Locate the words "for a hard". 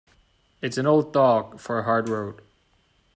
1.59-2.09